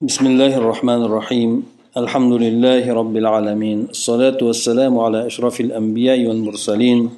[0.00, 1.50] بسم الله الرحمن الرحيم
[1.96, 7.10] الحمد لله رب العالمين الصلاة والسلام على أشرف الأنبياء والمرسلين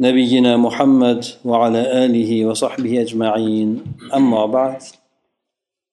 [0.00, 3.68] نبينا محمد وعلى آله وصحبه أجمعين
[4.14, 4.82] أما بعد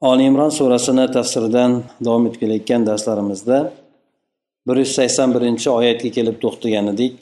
[0.01, 3.71] oli imron surasini tafsiridan davom etib kelayotgan darslarimizda
[4.68, 7.18] bir yuz sakson birinchi oyatga kelib to'xtagan edik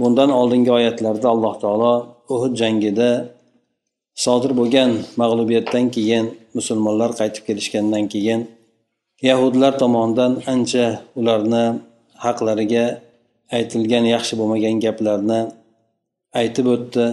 [0.00, 1.94] bundan oldingi oyatlarda alloh taolo
[2.34, 3.10] uhud jangida
[4.24, 4.90] sodir bo'lgan
[5.20, 6.24] mag'lubiyatdan keyin
[6.56, 8.40] musulmonlar qaytib kelishgandan keyin
[9.28, 10.86] yahudlar tomonidan ancha
[11.20, 11.64] ularni
[12.24, 12.86] haqlariga
[13.56, 15.40] aytilgan yaxshi bo'lmagan gaplarni
[16.40, 17.06] aytib o'tdi.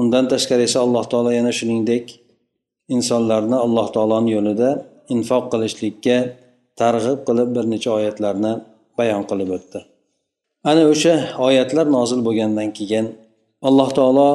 [0.00, 2.04] Undan tashqari esa alloh taolo yana shuningdek
[2.94, 4.70] insonlarni alloh taoloni yo'lida
[5.14, 6.16] infoq qilishlikka
[6.80, 8.52] targ'ib qilib bir necha oyatlarni
[8.98, 9.78] bayon qilib o'tdi.
[10.70, 11.14] Ana o'sha
[11.46, 13.06] oyatlar nozil bo'lgandan keyin
[13.68, 14.30] alloh taolo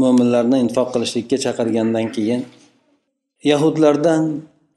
[0.00, 2.40] mo'minlarni infoq qilishlikka chaqirgandan keyin
[3.50, 4.22] yahudlardan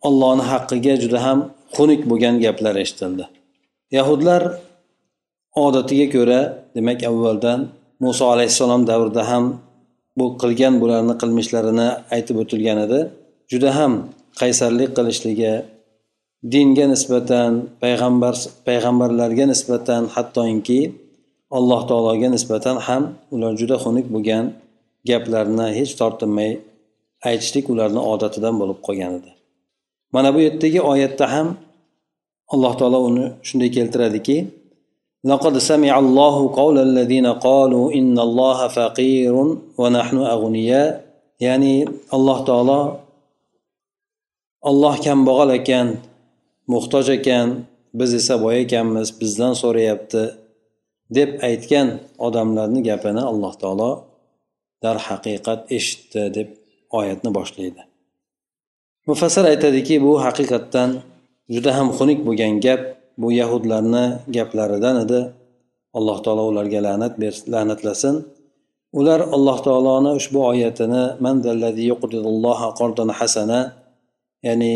[0.07, 1.39] ollohni haqqiga juda ham
[1.75, 3.25] xunuk bo'lgan gaplar eshitildi.
[3.97, 4.41] Yahudlar
[5.65, 6.41] odatiga ko'ra
[6.75, 7.59] demak avvaldan
[8.03, 9.45] muso alayhissalom davrida ham
[10.17, 12.99] bu qilgan bularni qilmishlarini aytib o'tilgan edi.
[13.51, 13.93] Juda ham
[14.41, 15.53] qaysarlik qilishligi
[16.53, 17.51] dinga nisbatan
[17.83, 18.33] payg'ambar
[18.67, 20.81] payg'ambarlarga nisbatan hattoki
[21.57, 24.45] alloh taologa nisbatan ham ular juda xunuk bo'lgan
[25.08, 26.52] gaplarni hech tortinmay
[27.28, 29.30] aytishlik ularni odatidan bo'lib qolgan edi
[30.14, 31.48] mana bu yerdagi oyatda ham
[32.54, 34.38] alloh taolo uni shunday keltiradiki
[35.32, 39.34] لقد سمع الله قول الذين قالوا إن الله فقير
[39.80, 40.90] ونحن أغنياء
[41.40, 41.84] ya'ni
[42.16, 42.80] alloh taolo
[44.64, 46.00] olloh kambag'al ekan
[46.72, 50.22] muhtoj ekan biz esa boy ekanmiz bizdan so'rayapti
[51.16, 51.88] deb aytgan
[52.26, 53.90] odamlarni gapini alloh taolo
[54.83, 56.47] darhaqiqat eshitdi deb
[56.99, 57.81] oyatni boshlaydi.
[59.07, 60.89] Mufassir aytadiki bu haqiqatdan
[61.53, 62.81] juda ham xunuk bo'lgan gap
[63.21, 65.19] bu yahudlarni gaplaridan edi.
[65.97, 67.13] Alloh taolo ularga la'nat
[67.53, 68.15] la'natlasin.
[68.99, 71.03] Ular alloh taoloni ushbu oyatini
[73.19, 73.59] hasana
[74.47, 74.73] ya'ni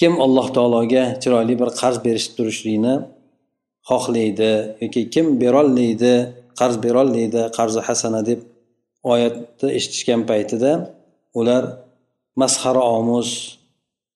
[0.00, 2.94] kim alloh taologa chiroyli bir qarz berishib turishlikni
[3.90, 4.52] xohlaydi
[4.82, 6.14] yoki kim berolmaydi
[6.60, 8.40] qarz berolmaydi qarzi hasana deb
[9.12, 10.72] oyatni eshitishgan paytida
[11.40, 11.64] ular
[12.40, 13.28] masxara omuz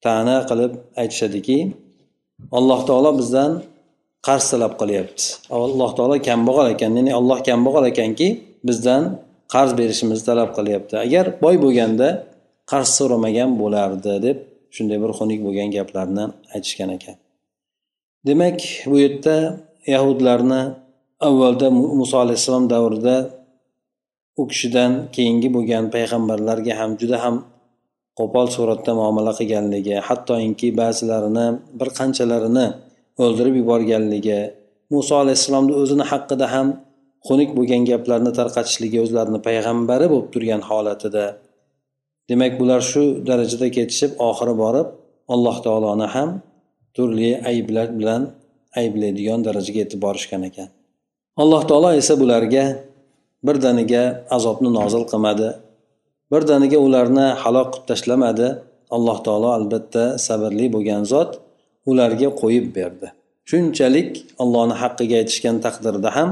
[0.04, 1.58] ta'na qilib aytishadiki
[2.58, 3.52] alloh taolo bizdan
[4.26, 5.24] qarz talab qilyapti.
[5.54, 8.28] Alloh taolo kambag'al ekan ya'ni alloh kambag'al ekanki
[8.68, 9.02] bizdan
[9.54, 10.94] qarz berishimizni talab qilyapti.
[11.06, 12.08] Agar boy bo'lganda
[12.70, 14.38] qarz so'ramagan bo'lardi deb
[14.74, 16.24] shunday bir xunuk bo'lgan gaplarni
[16.54, 17.16] aytishgan ekan.
[18.28, 18.58] Demak
[18.90, 19.36] bu yerda
[19.94, 20.62] yahudlarni
[21.28, 21.66] avvalda
[22.00, 23.16] muso alayhissalom davrida
[24.40, 27.36] u kishidan keyingi bo'lgan payg'ambarlarga ham juda ham
[28.18, 31.46] qo'pol suratda muomala qilganligi hattoki ba'zilarini
[31.78, 32.66] bir qanchalarini
[33.24, 34.40] o'ldirib yuborganligi
[34.94, 36.66] muso alayhissalomni o'zini haqida ham
[37.26, 41.26] xunuk bo'lgan gaplarni tarqatishligi o'zlarini payg'ambari bo'lib turgan holatida.
[42.30, 44.88] Demak bular shu darajada ketishib oxiri borib
[45.34, 46.30] alloh taoloni ham
[46.96, 48.22] turli ayblar bilan
[48.80, 50.68] ayblaydigan darajaga yetib borishgan ekan.
[51.42, 52.64] Alloh taolo esa bularga
[53.47, 54.03] birdaniga
[54.37, 55.49] azobni nozil qilmadi
[56.33, 58.47] birdaniga ularni halok qilib tashlamadi
[58.95, 61.31] alloh taolo albatta sabrli bo'lgan zot
[61.91, 63.07] ularga qo'yib berdi
[63.49, 64.09] shunchalik
[64.43, 66.29] allohni haqqiga aytishgan taqdirda ham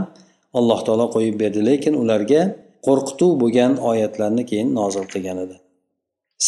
[0.59, 2.41] alloh taolo qo'yib berdi lekin ularga
[2.88, 5.58] qo'rqituv bo'lgan oyatlarni keyin nozil qilgan edi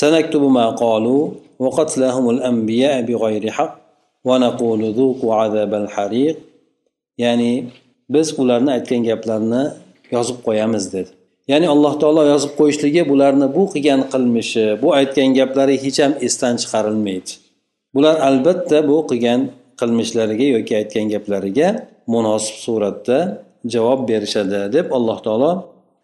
[0.02, 1.24] سنكتب ما قالوا
[1.64, 3.74] وقتلهم الأنبياء بغير حق
[4.28, 6.36] ونقول ذوقوا عذاب الحريق
[7.20, 7.54] ya'ni
[8.10, 9.64] biz ularni aytgan gaplarni
[10.17, 11.11] yozib qo'yamiz dedi.
[11.53, 16.55] Ya'ni alloh taolo yozib qo'yishligi bularni bu qilgan qilmishi bu aytgan gaplari hech ham esdan
[16.63, 17.33] chiqarilmaydi.
[17.95, 19.41] Bular albatta bu qilgan
[19.81, 21.69] qilmishlariga yoki aytgan gaplariga
[22.15, 23.19] munosib suratda
[23.75, 25.53] javob berishadi deb alloh taolo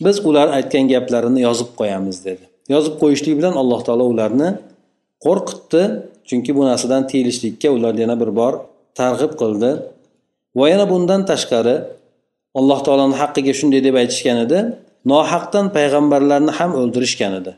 [0.05, 2.45] biz ular aytgan gaplarini yozib qo'yamiz dedi.
[2.75, 4.49] Yozib qo'yishlik bilan alloh taolo ularni
[5.25, 5.83] qo'rqitdi
[6.29, 8.53] chunki bu narsadan tiyilishlikka ularni yana bir bor
[9.01, 9.71] targ'ib qildi.
[10.59, 11.75] Va yana bundan tashqari
[12.60, 14.60] alloh taoloni haqqiga shunday deb aytishgan edi
[15.12, 17.52] nohaqdan payg'ambarlarni ham o'ldirishgan edi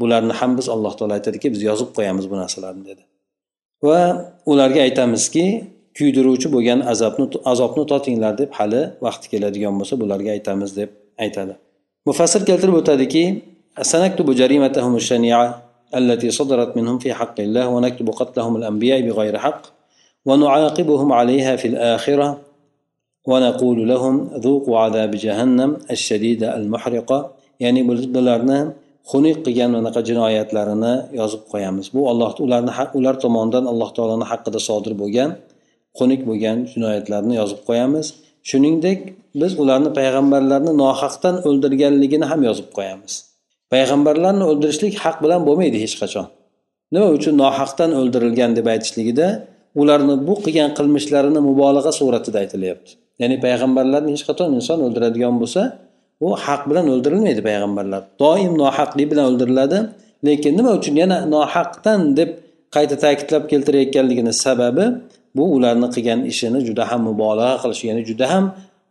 [0.00, 3.02] bularni ham biz alloh taolo aytadiki biz yozib qo'yamiz bu narsalarni dedi
[3.86, 4.00] va
[4.52, 5.44] ularga aytamizki
[5.98, 10.90] kuydiruvchi bo'lgan azobni azobni totinglar deb hali vaqti keladigan bo'lsa bularga aytamiz deb
[11.24, 11.54] aytadi
[12.08, 13.24] mufassir keltirib o'tadiki
[13.82, 15.62] سنكتب جريمتهم الشنيعة
[15.94, 19.62] التي صدرت منهم في حق الله ونكتب قتلهم الأنبياء بغير حق
[20.24, 22.40] ونعاقبهم عليها في الآخرة
[23.30, 24.14] ونقول لهم
[24.44, 27.18] ذوقوا عذاب جهنم الشديدة المحرقة
[27.62, 28.60] ya'ni bularni
[29.10, 34.92] xunuk qilgan anaqa jinoyatlarini yozib qo'yamiz bu alloh ularni ular tomonidan alloh taoloni haqqida sodir
[35.02, 35.30] bo'lgan
[35.98, 38.06] xunuk bo'lgan jinoyatlarni yozib qo'yamiz
[38.50, 38.98] shuningdek
[39.40, 43.12] biz ularni payg'ambarlarni nohaqdan o'ldirganligini ham yozib qo'yamiz
[43.72, 46.26] payg'ambarlarni o'ldirishlik haq bilan bo'lmaydi hech qachon
[46.94, 49.28] nima uchun nohaqdan o'ldirilgan deb aytishligida
[49.82, 52.90] ularni bu qilgan qilmishlarini mubolag'a suratida aytilyapti
[53.21, 55.61] Ya'ni payg'ambarlarni hech qachon inson o'ldiradigan bo'lsa
[56.25, 58.01] u haq bilan o'ldirilmaydi payg'ambarlar.
[58.23, 59.79] Doim nohaqlik bilan o'ldiriladi.
[60.27, 62.29] Lekin nima uchun yana nohaqdan deb
[62.75, 64.85] qayta ta'kidlab keltirayotganligini sababi
[65.37, 68.45] bu ularni qilgan ishini juda ham mubolag'a qilish ya'ni juda ham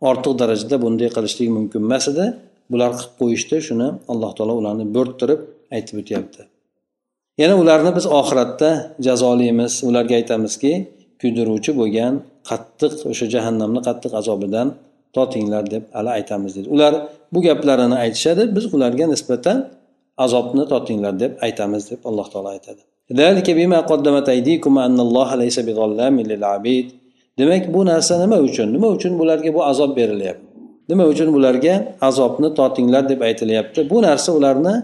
[0.09, 2.25] ortiq darajada bunday qilishlik mumkin emas edi.
[2.71, 5.39] Bular qilib qo'yishdi shuni alloh taolo ularni bo'rttirib
[5.75, 6.41] aytib o'tyapti.
[7.41, 8.69] Yana ularni biz oxiratda
[9.05, 10.73] jazolaymiz ularga aytamizki
[11.21, 12.13] kuydiruvchi bo'lgan
[12.49, 14.67] qattiq o'sha jahannamni qattiq azobidan
[15.17, 16.93] totinglar deb hali aytamiz deydi ular
[17.33, 19.57] bu gaplarini aytishadi biz ularga nisbatan
[20.25, 22.81] azobni totinglar deb aytamiz deb alloh taolo aytadi.
[27.39, 28.67] Demak bu narsa nima uchun?
[28.75, 30.45] Nima uchun bularga bu azob berilyapti?
[30.89, 33.89] Nima uchun bularga azobni totinglar deb aytilyapti?
[33.89, 34.75] Bu narsa ularni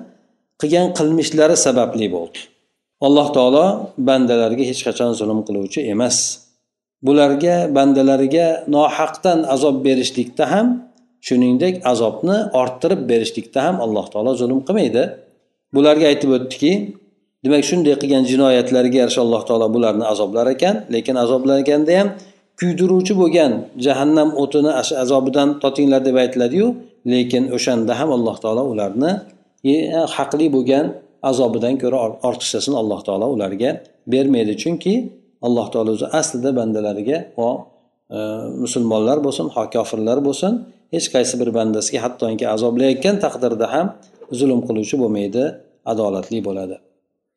[0.62, 2.40] qilgan qilmishlari sababli bo'ldi.
[3.06, 3.66] Alloh taolo
[4.07, 6.18] bandalarga hech qachon zulm qiluvchi emas.
[7.07, 10.68] Bularga bandalariga nohaqdan azob berishlikda ham
[11.28, 15.04] shuningdek azobni orttirib berishlikda ham alloh taolo zulm qilmaydi.
[15.75, 16.72] Bularga aytib o'tdiki
[17.44, 22.10] demak shunday qilgan jinoyatlarga yarasha alloh taolo bularni azoblar ekan lekin azoblar ekanda ham
[22.60, 23.52] kuydiruvchi bo'lgan
[23.86, 24.72] jahannam o'tini
[25.04, 26.68] azobidan totinglar deb aytiladiyu
[27.13, 29.12] lekin o'shanda ham alloh taolo ularni
[29.72, 29.75] e,
[30.16, 30.86] haqli bo'lgan
[31.31, 31.98] azobidan ko'ra
[32.28, 33.69] ortiqchasini alloh taolo ularga
[34.13, 34.54] bermaydi.
[34.63, 34.94] Chunki
[35.47, 37.49] alloh taolo o'zi aslida bandalariga ho
[38.15, 38.17] e,
[38.63, 40.53] musulmonlar bo'lsin ho kofirlar bo'lsin
[40.95, 43.87] hech qaysi bir bandasiga hattoki azoblayotgan taqdirda ham
[44.39, 45.43] zulm qiluvchi bo'lmaydi
[45.91, 46.75] adolatli bo'ladi.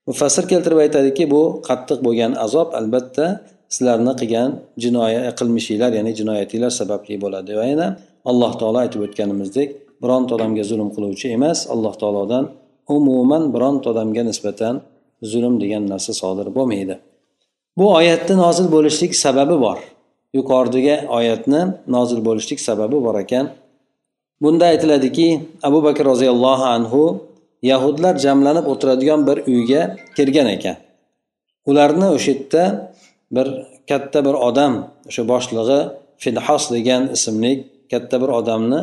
[0.09, 3.27] Mufassir keltirib aytadiki bu qattiq bo'lgan azob albatta
[3.75, 4.51] sizlarni qilgan
[4.85, 7.53] jinoyat qilmishinglar ya'ni jinoyatinglar sababli bo'ladi.
[7.61, 7.89] Va yana
[8.31, 9.69] alloh taolo aytib o'tganimizdek
[10.03, 12.45] bironta odamga zulm qiluvchi emas alloh taolodan
[12.97, 14.75] umuman bironta odamga nisbatan
[15.33, 16.95] zulm degan narsa sodir bo'lmaydi.
[17.79, 19.79] Bu oyatni nozil bo'lishlik sababi bor.
[20.39, 21.61] Yuqoridagi oyatni
[21.97, 23.47] nozil bo'lishlik sababi bor ekan.
[24.43, 25.29] Bunda aytiladiki
[25.69, 27.03] abu bakr roziyallohu anhu
[27.63, 29.83] yahudlar jamlanib o'tiradigan bir uyga
[30.17, 30.77] kirgan ekan.
[31.71, 32.65] Ularni o'sha yerda
[33.37, 33.47] bir
[33.91, 34.73] katta bir odam
[35.09, 35.81] o'sha boshlig'i
[36.25, 37.53] finhos degan ismli
[37.93, 38.81] katta bir odamni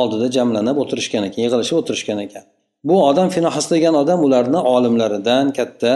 [0.00, 2.44] oldida jamlanib o'tirishgan ekan yig'ilishib o'tirishgan ekan.
[2.88, 5.92] Bu odam finhos degan odam ularni olimlaridan katta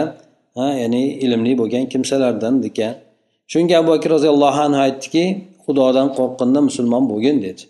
[0.57, 2.93] ha ya'ni ilmli bo'lgan kimsalardan ekan
[3.51, 5.23] shunga abu bakr roziyallohu anhu aytdiki
[5.65, 7.63] xudodan qo'rqqanda musulmon bo'lgin dedi.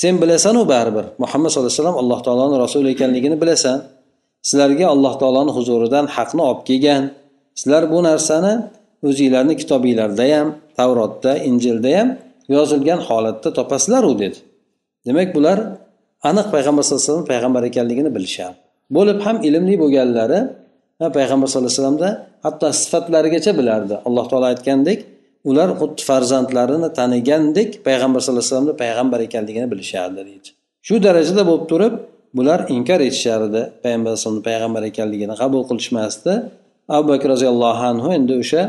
[0.00, 3.78] Sen bilasanu baribir muhammad sallallohu alayhi vasallam alloh taoloni rasuli ekanligini bilasan.
[4.48, 7.02] Sizlarga alloh taoloni huzuridan haqni olib kelgan.
[7.60, 8.52] Sizlar bu narsani
[9.08, 10.48] o'zinglarni kitobinglarda ham
[10.78, 12.08] tavrotda injilda ham
[12.54, 14.38] yozilgan holatda topasizlaru dedi.
[15.06, 15.58] Demak bular
[16.28, 18.56] aniq payg'ambar sallallohu alayhi vasallam payg'ambar ekanligini bilishadi.
[18.96, 20.40] Bo'lib ham ilmli bo'lganlari
[21.18, 22.08] payg'ambar sallallohu alayhi vasallamda
[22.46, 23.94] hatto sifatlarigacha bilardi.
[24.06, 24.98] Alloh taolo aytgandek
[25.50, 30.48] ular xuddi farzandlarini tanigandek payg'ambar sallallohu alayhi vasallamni payg'ambar ekanligini bilishardi deydi.
[30.86, 31.94] Shu darajada bo'lib turib
[32.38, 36.32] bular inkor etishar edi payg'ambar alayhisalomni payg'ambar ekanligini qabul qilishmasdi.
[36.96, 38.62] Abu bakr roziyallohu anhu endi o'sha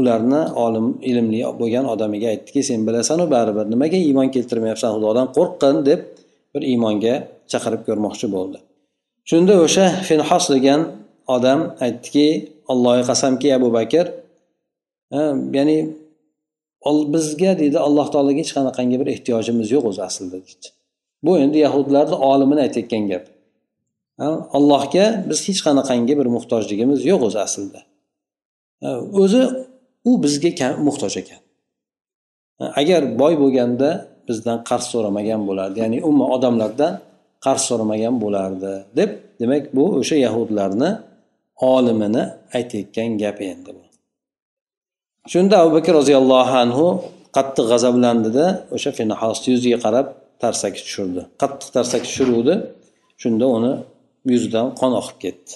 [0.00, 6.00] ularni olim ilmli bo'lgan odamiga aytdiki sen bilasanu baribir nimaga iymon keltirmayapsan xudodan qo'rqqin deb
[6.52, 7.14] bir iymonga
[7.52, 8.58] chaqirib ko'rmoqchi bo'ldi.
[9.30, 10.80] Shunda o'sha finhos degan
[11.34, 12.26] odam aytdiki
[12.72, 14.06] allohga qasamki abu bakr
[15.56, 15.78] ya'ni
[17.14, 20.68] bizga deydi alloh taologa hech qanaqangi bir ehtiyojimiz yo'q o'zi aslida deydi.
[21.26, 23.24] Bu endi yahudlarni olimini aytayotgan gap.
[24.58, 27.80] Allohga biz hech qanaqangi bir muhtojligimiz yo'q o'zi aslida.
[29.22, 29.42] O'zi
[30.08, 31.40] u bizga muhtoj ekan.
[32.80, 33.90] Agar boy bo'lganda
[34.28, 36.92] bizdan qarz so'ramagan bo'lardi ya'ni umuman odamlardan
[37.44, 40.90] qarz so'ramagan bo'lardi deb demak bu o'sha yahudlarni
[41.58, 42.22] olimini
[42.56, 43.82] aytayotgan gap endi bu.
[45.32, 46.86] Shunda abu bakr roziyallohu anhu
[47.36, 50.06] qattiq g'azablandida o'sha finhosni yuziga qarab
[50.42, 51.22] tarsak tushirdi.
[51.42, 52.54] Qattiq tarsak tushiruvdi.
[53.22, 53.72] Shunda uni
[54.32, 55.52] yuzidan qon oqib ketdi.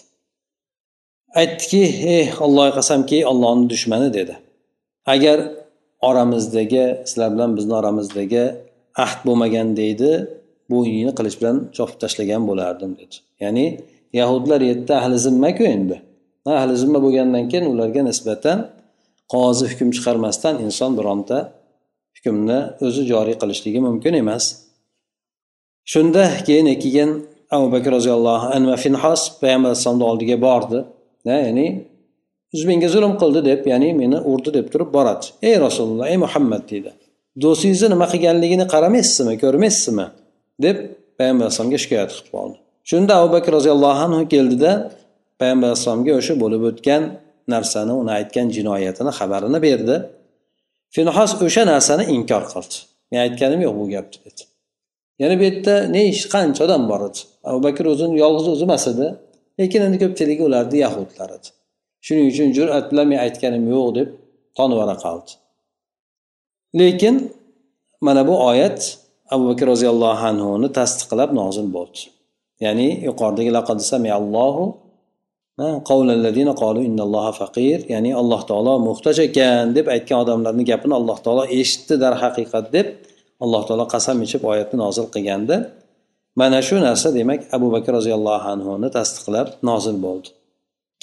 [1.41, 1.83] Aytdiki
[2.15, 4.35] ey allohga qasamki ollohni dushmani dedi.
[5.15, 5.39] Agar
[6.09, 8.45] oramizdagi sizlar bilan bizni oramizdagi
[9.05, 10.11] ahd bo'lmagan deydi
[10.71, 13.17] bu uyni qilich bilan chopib tashlagan bo'lardim dedi.
[13.43, 13.67] Ya'ni
[14.21, 15.97] yahudlar yerda ahli zimmaku endi.
[16.47, 18.59] Ahli zimma bo'lgandan keyin ularga nisbatan
[19.33, 21.38] qozi hukm chiqarmasdan inson bironta
[22.16, 24.45] hukmni o'zi joriy qilishligi mumkin emas.
[25.92, 27.11] Shunda keyin keyin
[27.57, 30.78] abu bakr roziyallohu anhu va finhos payg'ambar alayhissalomni oldiga bordi.
[31.31, 31.66] Ya'ni
[32.71, 35.26] menga zulm qildi deb ya'ni meni urdi deb turib boradi.
[35.49, 36.90] Ey rasululloh ey muhammad deydi.
[37.42, 40.07] Do'stingizni nima qilganligini qaramaysizmi ko'rmaysizmi?
[40.64, 40.76] deb
[41.19, 42.57] payg'ambar alayhisalomga shikoyat qilib qoldi.
[42.91, 44.71] Shunda abu bakr roziyallohu anhu keldida
[45.41, 47.03] payg'ambar alayhissalomga o'sha bo'lib o'tgan
[47.55, 49.97] narsani uni aytgan jinoyatini xabarini berdi.
[50.95, 52.77] Finhos o'sha narsani inkor qildi.
[53.11, 54.43] Men aytganim yo'q bu gapni dedi
[55.23, 57.21] yana bu yerda ne ish qancha odam bor edi?
[57.49, 59.07] Abu bakr o'zini yolg'iz o'zi emas edi
[59.61, 61.49] lekin endi ko'pchiligi ularni yahudlar edi.
[62.07, 64.09] Shuning uchun jur'at bilan men aytganim yo'q deb
[64.59, 65.31] tonivora qoldi.
[66.81, 67.17] Lekin
[68.07, 68.81] mana bu oyat
[69.35, 72.01] abu bakr roziyallohu anhuni tasdiqlab nozil bo'ldi.
[72.64, 73.50] Ya'ni yuqoridagi
[77.92, 82.87] ya'ni alloh taolo muhtoj ekan deb aytgan odamlarni gapini alloh taolo eshitdi darhaqiqat deb
[83.45, 85.57] alloh taolo qasam ichib oyatni nozil qilganda
[86.40, 90.28] mana shu narsa demak abu bakr roziyallohu anhuni tasdiqlab nozil bo'ldi.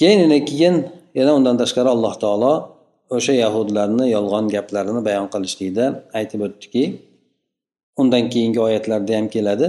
[0.00, 0.74] Keyin keyin
[1.18, 2.52] yana undan tashqari alloh taolo
[3.16, 5.84] o'sha yahudlarni yolg'on gaplarini bayon qilishlikda
[6.18, 6.84] aytib o'tdiki
[8.00, 9.66] undan keyingi oyatlarda ham keladi.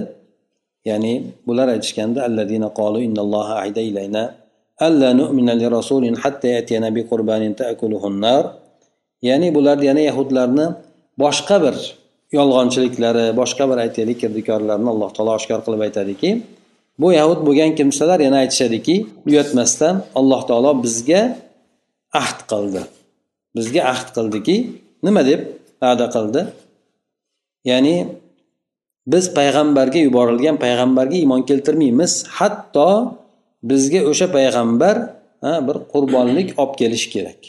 [0.90, 1.14] Ya'ni
[1.48, 4.24] bular aytishganda alladina qolu innalloha ahida ilayna
[4.88, 8.44] alla nu'mina li rasulin hatta yatiyana bi qurbanin ta'kuluhun nar
[9.30, 10.66] ya'ni bular yana yahudlarni
[11.24, 11.76] boshqa bir
[12.38, 16.30] yolg'onchiliklari boshqa bir aytaylik kirdikorlarini alloh taolo oshkor qilib aytadiki
[17.02, 18.96] bu yahud bo'lgan kimsalar yana aytishadiki
[19.30, 21.22] uyatmasdan alloh taolo bizga
[22.22, 22.82] ahd qildi.
[23.56, 24.56] Bizga ahd qildiki
[25.06, 25.42] nima deb
[25.84, 26.42] va'da qildi?
[27.70, 27.96] Ya'ni
[29.08, 32.26] biz payg'ambarga yuborilgan payg'ambarga iymon keltirmaymiz.
[32.38, 33.18] Hatto
[33.64, 34.96] bizga o'sha payg'ambar
[35.68, 37.42] bir qurbonlik olib kelishi kerak.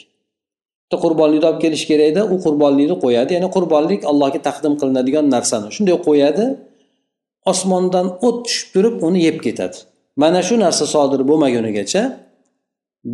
[1.03, 3.31] Qurbonlikni olib kelish kerak edi u qurbonlikni qo'yadi.
[3.37, 5.67] Ya'ni qurbonlik allohga taqdim qilinadigan narsani.
[5.75, 6.45] Shunday qo'yadi
[7.51, 9.77] osmondan o't tushib turib uni yeb ketadi.
[10.21, 12.03] Mana shu narsa sodir bo'lmagunigacha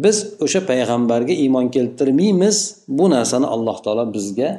[0.04, 2.58] biz o'sha payg'ambarga iymon keltirmaymiz.
[2.98, 4.50] Bu narsani alloh taolo bizga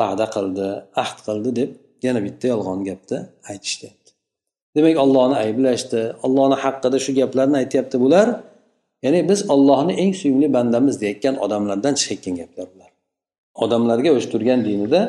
[0.00, 0.68] va'da qildi
[1.02, 1.70] ahd qildi deb
[2.02, 3.18] yana bitta yolg'on gapni
[3.50, 3.88] aytishdi.
[4.76, 6.00] Demak ollohni ayblashdi.
[6.26, 8.28] Ollohni haqqida shu gaplarni aytyapti bular.
[9.04, 12.90] Ya'ni biz ollohni eng suyumli bandamiz deyayotgan odamlardan chiqayotgan gaplar bular.
[13.64, 15.00] Odamlarga o'shitirgan dinida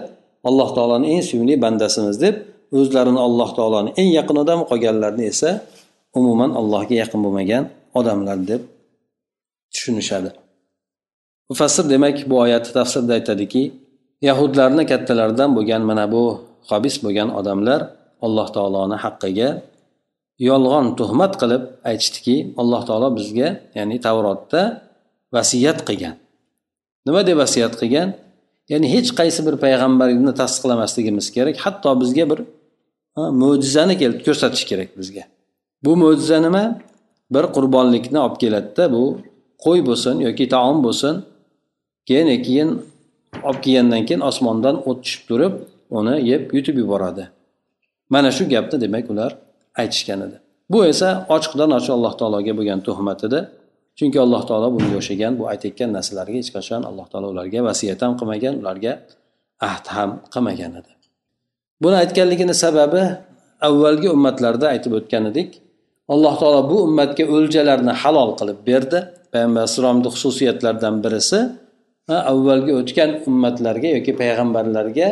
[0.50, 2.36] alloh taoloni eng suyumli bandasimiz deb
[2.80, 5.50] o'zlarini alloh taoloni eng yaqin odami qolganlarni esa
[6.20, 7.64] umuman allohga yaqin bo'lmagan
[8.00, 8.62] odamlar deb
[9.74, 10.30] tushunishadi.
[11.50, 13.64] Mufassir demak bu oyatni tafsirda aytadiki
[14.28, 16.24] yahudlarni kattalaridan bo'lgan mana bu
[16.72, 17.80] habis bo'lgan odamlar
[18.26, 19.50] alloh taoloni haqqiga
[20.50, 24.62] yolg'on tuhmat qilib aytishdiki alloh taolo bizga ya'ni tavrotda
[25.36, 26.16] vasiyat qilgan.
[27.06, 28.10] Nima deb vasiyat qilgan?
[28.72, 32.40] Ya'ni hech qaysi bir payg'ambarni tasdiqlamasligimiz kerak hatto bizga bir
[33.42, 35.24] mo'jizani kelib ko'rsatish kerak bizga.
[35.86, 36.66] Bu mo'jiza nima?
[37.36, 39.04] Bir qurbonlikni olib keladida bu
[39.64, 41.16] qo'y bo'lsin yoki taom bo'lsin
[42.08, 42.70] keyin keyin
[43.48, 45.54] olib kelgandan keyin osmondan o't tushib turib
[46.00, 47.26] uni yeb yutib yuboradi.
[48.10, 49.32] Mana shu gapni demak ular
[49.82, 50.38] aytishgan edi.
[50.72, 53.40] Bu esa ochiqdan ochiq alloh taologa bo'lgan tuhmat edi.
[53.98, 58.14] Chunki alloh taolo bunga o'xshagan bu aytayotgan narsalarga hech qachon alloh taolo ularga vasiyat ham
[58.20, 58.92] qilmagan ularga
[59.70, 60.92] ahd ham qilmagan edi.
[61.84, 63.04] Buni aytganligini sababi
[63.68, 65.50] avvalgi ummatlarda aytib o'tgan edik.
[66.14, 69.00] Alloh taolo bu ummatga o'ljalarni halol qilib berdi.
[69.34, 71.40] Payg'ambar alayhissalomni xususiyatlaridan birisi
[72.32, 75.08] avvalgi o'tgan ummatlarga yoki payg'ambarlarga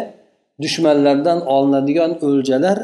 [0.64, 2.78] dushmanlardan olinadigan o'ljalar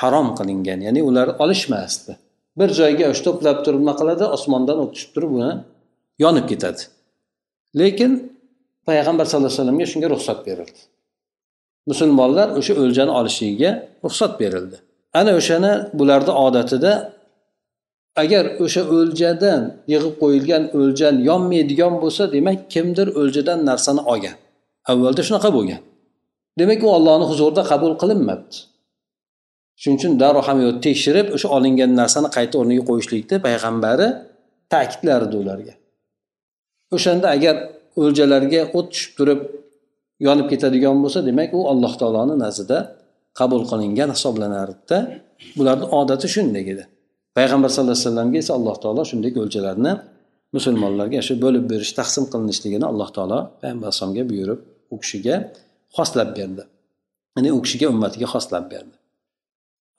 [0.00, 2.12] harom qilingan ya'ni ular olishmasdi.
[2.58, 4.24] Bir joyga o'sha to'plab turib nima qiladi?
[4.36, 5.52] Osmondan o't tushib turib uni
[6.24, 6.82] yonib ketadi.
[7.80, 8.12] Lekin
[8.88, 10.80] payg'ambar sallallohu alayhi vasallamga shunga ruxsat berildi.
[11.90, 13.70] Musulmonlar o'sha o'ljani olishligiga
[14.04, 14.76] ruxsat berildi.
[15.20, 16.92] Ana o'shani bularni odatida
[18.22, 24.36] agar o'sha o'ljadan yig'ib qo'yilgan o'ljan yonmaydigan bo'lsa demak kimdir o'ljadan narsani olgan.
[24.90, 25.80] Avvalda shunaqa bo'lgan.
[26.60, 28.56] Demak u ollohni huzurida qabul qilinmabdi.
[29.80, 34.08] Shuning uchun darrov hamma tekshirib o'sha olingan narsani qayta o'rniga qo'yishlikni payg'ambari
[34.72, 35.74] ta'kidlardi ularga.
[36.96, 37.54] O'shanda agar
[38.02, 39.40] o'ljalarga o't tushib turib
[40.26, 42.78] yonib ketadigan bo'lsa demak u alloh taoloni nazdida
[43.38, 44.98] qabul qilingan hisoblanardida.
[45.58, 46.84] Bularni odati shunday edi.
[47.36, 49.92] Payg'ambar sallallohu alayhi vasallamga esa alloh taolo shunday o'ljalarni
[50.56, 54.60] musulmonlarga shu bo'lib berish taqsim qilinishligini alloh taolo payg'ambar alayhisalomga buyurib
[54.94, 55.36] u kishiga
[55.96, 56.62] xoslab berdi.
[57.34, 58.96] Ya'ni u kishiga ummatiga xoslab berdi.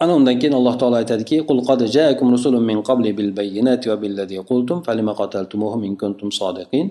[0.03, 3.97] Ana undan keyin alloh taolo aytadiki qul qad jaakum rusulun min qabli bil bayyinati va
[4.03, 6.87] billazi qultum falima qataltumuhum in kuntum sodiqin?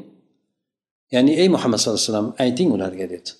[1.15, 3.31] Ya'ni ey muhammad sallallohu alayhi vasallam ayting ularga dedi.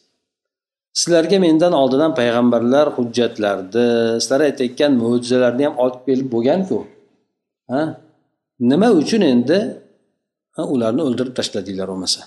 [1.01, 3.87] Sizlarga mendan oldidan payg'ambarlar hujjatlarni
[4.23, 6.79] sizlar aytayotgan mo'jizalarni ham olib kelib bo'lganku.
[8.71, 9.59] Nima uchun endi?
[10.75, 12.21] Ularni o'ldirib tashladinglar bo'lmasa.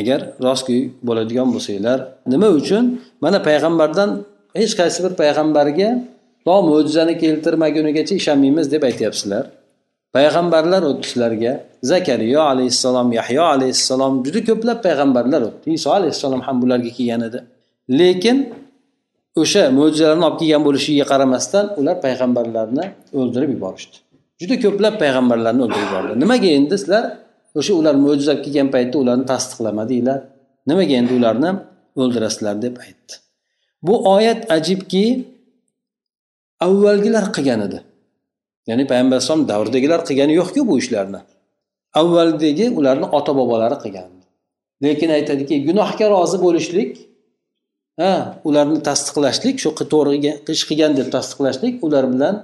[0.00, 1.98] Agar rostgo'y bo'ladigan bo'lsanglar
[2.32, 2.84] nima uchun?
[3.24, 4.10] Mana payg'ambardan
[4.60, 5.88] hech qaysi bir payg'ambarga
[6.46, 9.44] to mo'jizani keltirmagunigacha ishonmaymiz deb aytyapsizlar.
[10.16, 11.52] Payg'ambarlar o'tdi sizlarga
[11.90, 15.66] zakariyo alayhissalom yahyo alayhissalom juda ko'plab payg'ambarlar o'tdi.
[15.78, 17.38] Iso alayhissalom ham bularga kelgan edi.
[18.00, 18.38] Lekin
[19.42, 22.84] o'sha mo'jizalarni olib kelgan bo'lishiga qaramasdan ular payg'ambarlarni
[23.20, 23.96] o'ldirib yuborishdi.
[24.40, 26.12] Juda ko'plab payg'ambarlarni o'ldirib yubordi.
[26.22, 27.04] Nimaga endi sizlar
[27.58, 30.18] o'sha ular mo'jiza olib kelgan paytda ularni tasdiqlamadinglar
[30.68, 31.50] nimaga endi ularni?
[32.00, 33.12] O'ldirasizlar deb aytdi.
[33.86, 35.04] Bu oyat ajibki
[36.66, 37.78] avvalgilar qilgan edi.
[38.68, 41.20] Ya'ni payg'ambar alayhisalom davridagilar qilgani yo'qku bu ishlarni.
[42.00, 44.10] Avvaldagi ularni ota bobolari qilgan.
[44.84, 46.90] Lekin aytadiki gunohga rozi bo'lishlik
[48.00, 48.12] ha
[48.48, 52.34] ularni tasdiqlashlik shu to'g'ri ish qilgan deb tasdiqlashlik ular bilan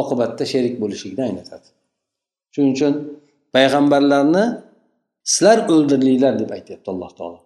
[0.00, 1.66] oqibatda sherik bo'lishlikni anglatadi.
[2.54, 2.94] Shuning uchun
[3.54, 4.44] payg'ambarlarni
[5.32, 7.38] sizlar o'ldirdinglar deb aytyapti alloh taolo.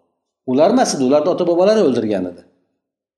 [0.52, 2.42] Ular emas edi ularni ota bobolari o'ldirgan edi.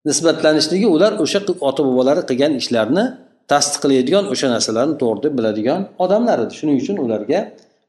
[0.08, 3.04] Nisbatlanishligi ular o'sha ota bobolari qilgan ishlarni
[3.52, 6.52] tasdiqlaydigan o'sha narsalarni to'g'ri deb biladigan odamlar edi.
[6.58, 7.40] Shuning uchun ularga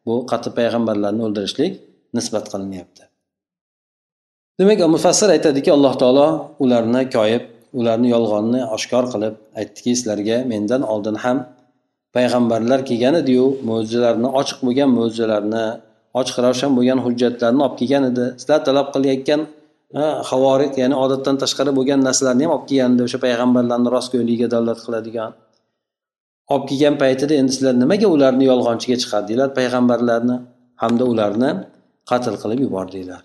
[0.06, 1.72] bu qattiq payg'ambarlarni o'ldirishlik
[2.18, 3.04] nisbat qilinyapti.
[4.60, 6.28] Demak mufassir aytadiki alloh taolo
[6.64, 7.44] ularni koyib
[7.80, 11.38] ularni yolg'onni oshkor qilib aytdiki sizlarga mendan oldin ham
[12.16, 15.66] payg'ambarlar kelgan ediyu mo'jizalarni ochiq bo'lgan mo'jizalarni
[16.20, 18.26] ochiq ravshan bo'lgan hujjatlarni olib kelgan edi.
[18.42, 19.42] Sizlar talab qilayotgan
[20.30, 25.32] havorit ya'ni odatdan tashqari bo'lgan narsalarni ham olib kelgan edi o'sha payg'ambarlarni rostgo'yligiga dalolat qiladigan.
[26.54, 30.36] Olib kelgan paytida endi sizlar nimaga ularni yolg'onchiga chiqardinglar payg'ambarlarni?
[30.82, 31.50] Hamda ularni
[32.10, 33.22] qatl qilib yubordinglar.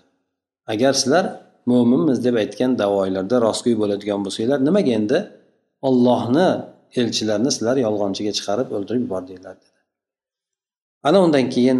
[0.73, 1.25] Agar sizlar
[1.71, 5.19] mo'minmiz deb aytgan davolarda rostgo'y bo'ladigan bo'lsanglar nimaga endi
[5.87, 6.47] ollohni
[7.01, 9.75] elchilarni sizlar yolg'onchiga chiqarib o'ldirib yubordinglar dedi.
[11.07, 11.79] Ana undan keyin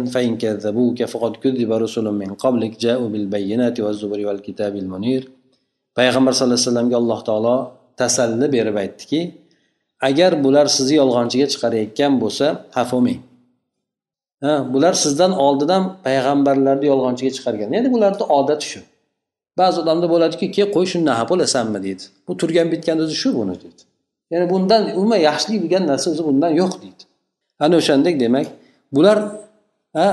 [5.98, 7.56] payg'ambar sallallohu alayhi vasallamga alloh taolo
[8.00, 9.20] tasalli berib aytdiki
[10.08, 13.20] agar bular sizni yolg'onchiga chiqarayotgan bo'lsa xafa bo'lmang
[14.44, 17.68] ha bular sizdan oldin ham payg'ambarlarni yolg'onchiga chiqargan.
[17.76, 18.80] Ya'ni bularni odati shu.
[19.60, 21.78] Ba'zi odamda bo'ladiki ke qo'y shundan xafa bo'lasanmi?
[21.86, 22.04] deydi.
[22.26, 23.82] Bu turgan bitgan o'zi shu buni deydi.
[24.32, 27.02] Ya'ni bundan umuman yaxshilik degan narsa o'zi bundan yo'q deydi.
[27.64, 28.46] Ana o'shandek demak
[28.96, 29.18] bular
[29.96, 30.08] ha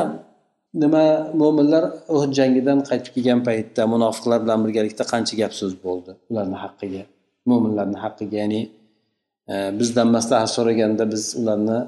[0.82, 1.04] nima
[1.42, 1.84] mo'minlar
[2.16, 7.04] uhud jangidan qaytib kelgan paytda munofiqlar bilan birgalikda qancha gap so'z bo'ldi ularni haqqiga
[7.50, 8.62] mo'minlarni haqqiga ya'ni
[9.52, 11.80] e, bizdan maslahat so'raganda biz ularni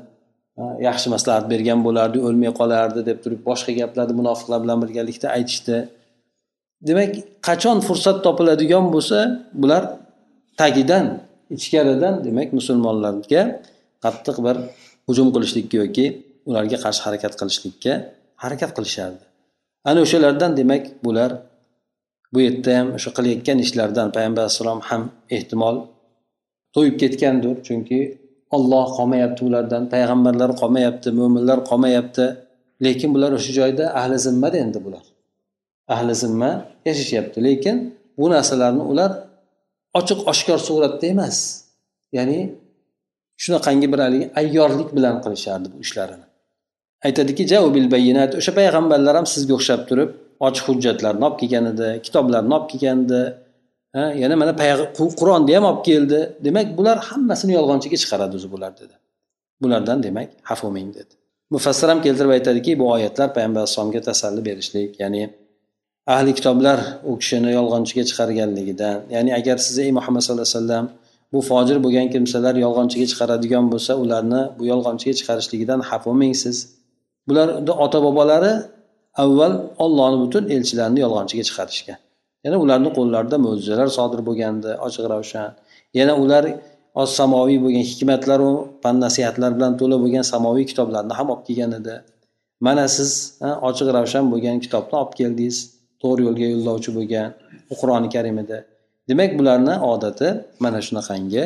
[0.87, 5.77] yaxshi maslahat bergan bo'lardi o'lmay qolardi deb turib boshqa gaplarni munofiqlar bilan birgalikda aytishdi.
[6.87, 7.11] Demak
[7.47, 9.19] qachon fursat topiladigan bo'lsa
[9.61, 9.83] bular
[10.61, 11.05] tagidan
[11.57, 13.41] ichkaridan demak musulmonlarga
[14.03, 14.55] qattiq bir
[15.07, 16.05] hujum qilishlikka yoki
[16.49, 17.93] ularga qarshi harakat qilishlikka
[18.43, 19.23] harakat qilishardi.
[19.89, 21.31] Ana o'shalardan demak bular
[22.33, 25.01] bu yerda ham o'sha qilayotgan ishlaridan payg'ambar alayhissalom ham
[25.35, 25.75] ehtimol
[26.75, 27.55] to'yib ketgandir.
[27.67, 27.99] Chunki
[28.55, 32.25] olloh qolmayapti ulardan payg'ambarlar qolmayapti mo'minlar qolmayapti.
[32.85, 35.05] Lekin bular o'sha joyda ahli zimmada endi bular.
[35.95, 36.51] Ahli zimma
[36.87, 37.37] yashashyapti.
[37.47, 37.75] Lekin
[38.19, 39.11] bu narsalarni ular
[39.99, 41.37] ochiq oshkor suratda emas.
[42.17, 42.39] Ya'ni
[43.43, 46.25] shunaqangi bir haligi ayyorlik bilan qilishardi bu ishlarini.
[47.07, 47.43] Aytadiki
[48.39, 50.09] o'sha payg'ambarlar ham sizga o'xshab turib
[50.47, 53.21] ochiq hujjatlarni olib kelgan edi kitoblarni olib kelgan edi
[54.23, 54.53] yana mana
[55.19, 56.19] qur'onni ham olib keldi.
[56.47, 58.95] Demak bular hammasini yolg'onchiga chiqaradi o'zi bular dedi.
[59.63, 61.13] Bulardan demak xafa bo'lmang dedi.
[61.53, 65.21] Mufassir ham keltirib aytadiki bu oyatlar payg'ambar alayhisalomga tasalli berishlik ya'ni
[66.13, 70.85] ahli kitoblar u kishini yolg'onchiga chiqarganligidan ya'ni agar siz ey muhammad sallallohu alayhi vasallam
[71.33, 76.57] bu fojir bo'lgan kimsalar yolg'onchiga chiqaradigan bo'lsa ularni bu yolg'onchiga chiqarishligidan xafa bo'lmang siz
[77.27, 78.53] bularni ota bobolari
[79.23, 81.99] avval ollohni butun elchilarini yolg'onchiga chiqarishgan.
[82.45, 85.49] Yana ularni qo'llarida mo'jizalar sodir bo'lgandi ochiq ravshan.
[85.99, 86.43] Yana ular
[87.19, 88.51] samoviy bo'lgan hikmatlaru
[88.83, 91.95] pan nasihatlar bilan to'la bo'lgan samoviy kitoblarni ham olib kelgan edi.
[92.65, 93.11] Mana siz
[93.69, 95.57] ochiq ravshan bo'lgan kitobni olib keldingiz.
[96.01, 97.27] To'g'ri yo'lga yo'llovchi bo'lgan
[97.79, 98.57] qur'oni karim edi
[99.09, 100.27] demak bularni odati
[100.63, 101.43] mana shunaqangi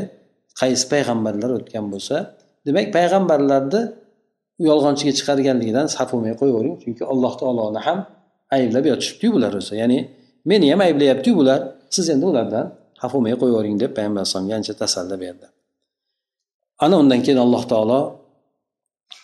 [0.62, 2.16] qaysi payg'ambarlar o'tgan bo'lsa
[2.68, 3.82] demak payg'ambarlarni
[4.68, 8.00] yolg'onchiga chiqarganligidan saf bo'lmay qo'yavering chunki alloh taoloni ham
[8.58, 9.74] ayblab yotishibdiyu bular o'zi.
[9.82, 10.00] Ya'ni
[10.50, 11.60] meni ham ayblayaptiyu bular.
[11.96, 12.66] Siz endi ulardan
[13.02, 15.48] xafa bo'lmay qo'yavering deb payg'ambar alayhisalomga ancha tasalli berdi.
[16.86, 18.00] Ana undan keyin alloh taolo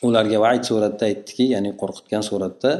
[0.07, 2.71] ularga vaid suratda aytdiki ya'ni qo'rqitgan suratda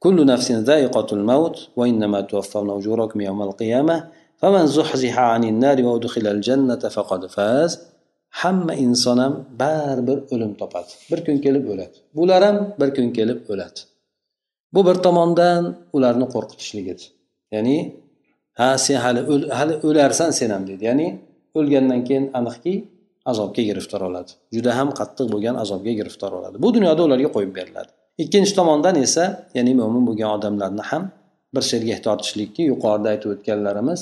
[0.00, 6.82] كل نفس ذائقة الموت وإنما توفون أجوركم يوم القيامة فمن زحزح عن النار وأدخل الجنة
[6.96, 7.72] فقد فاز
[8.42, 13.38] hamma inson ham baribir o'lim topadi bir kun kelib o'ladi bular ham bir kun kelib
[13.52, 13.80] o'ladi
[14.74, 15.62] bu bir tomondan
[15.96, 17.06] ularni qo'rqitishligidir
[17.54, 17.76] ya'ni
[18.58, 19.20] ha sen hali
[19.58, 21.08] hali o'larsan sen ham deydi ya'ni
[21.58, 22.74] o'lgandan keyin aniqki
[23.30, 27.92] azobga giriftor bo'ladi juda ham qattiq bo'lgan azobga giriftor bo'ladi bu dunyoda ularga qo'yib beriladi
[28.17, 31.03] ikkinchi tomondan esa ya'ni mo'min bo'lgan odamlarni ham
[31.55, 34.01] bir sherga tortishlikki yuqorida aytib o'tganlarimiz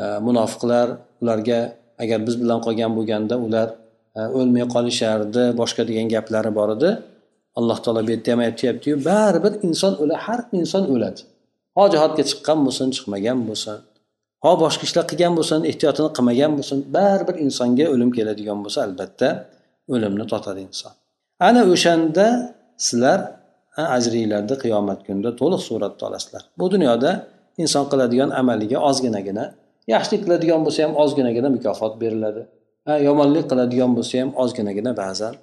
[0.00, 0.86] e, munofiqlar
[1.22, 1.60] ularga
[2.02, 3.68] agar biz bilan qolgan bo'lganda ular
[4.16, 6.90] e, o'lmay qolishardi boshqa degan gaplari bor edi.
[7.58, 11.20] Alloh taolo bu yerda ham aytyaptiyu baribir inson o'ladi har inson o'ladi.
[11.76, 13.78] Ho jihodga chiqqan bo'lsin chiqmagan bo'lsin
[14.44, 19.28] ho boshqa ishlar qilgan bo'lsin ehtiyotini qilmagan bo'lsin baribir insonga o'lim keladigan bo'lsa albatta
[19.94, 20.92] o'limni totadi inson.
[21.48, 22.26] Ana o'shanda
[22.88, 23.18] sizlar
[23.96, 26.42] ajringlarni qiyomat kunida to'liq suratda olasizlar.
[26.60, 27.10] Bu dunyoda
[27.62, 29.44] inson qiladigan amaliga ozginagina
[29.94, 32.42] yaxshilik qiladigan bo'lsa ham ozginagina mukofot beriladi.
[33.08, 35.34] Yomonlik qiladigan bo'lsa ham ozginagina ba'zan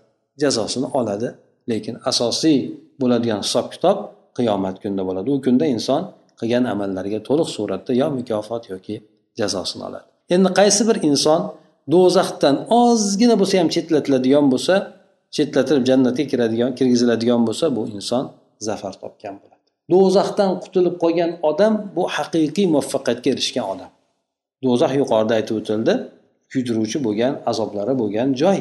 [0.41, 1.29] jazosini oladi.
[1.71, 2.57] Lekin asosiy
[3.01, 3.97] bo'ladigan hisob kitob
[4.37, 5.27] qiyomat kunida bo'ladi.
[5.33, 6.01] U kunda inson
[6.39, 8.95] qilgan amallariga to'liq suratda yo mukofot yoki
[9.39, 10.07] jazosini oladi.
[10.35, 11.41] Endi qaysi bir inson
[11.93, 14.75] do'zaxdan ozgina bo'lsa ham chetlatiladigan bo'lsa
[15.35, 18.23] chetlatilib jannatga kiradigan kirgiziladigan bo'lsa bu inson
[18.67, 19.61] zafar topgan bo'ladi.
[19.91, 23.89] Do'zaxdan qutulib qolgan odam bu haqiqiy muvaffaqiyatga erishgan odam.
[24.65, 25.93] Do'zax yuqorida aytib o'tildi
[26.51, 28.59] kuydiruvchi bo'lgan azoblari bo'lgan joy.